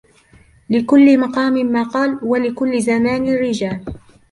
[0.69, 3.81] لكل مقام مقال ولكل زمان رجال.